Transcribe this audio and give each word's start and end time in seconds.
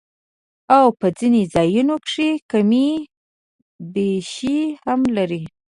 او 0.75 0.85
پۀ 0.99 1.07
ځنې 1.17 1.41
ځايونو 1.53 1.95
کښې 2.05 2.29
کمی 2.51 2.89
بېشی 3.93 4.59
هم 4.85 5.01
لري 5.15 5.43